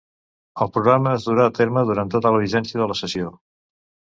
El 0.65 0.69
programa 0.77 1.11
es 1.17 1.27
durà 1.27 1.45
a 1.49 1.53
terme 1.59 1.83
durant 1.91 2.11
tota 2.17 2.35
la 2.37 2.43
vigència 2.47 2.83
de 2.83 2.89
la 2.93 2.99
cessió. 3.03 3.31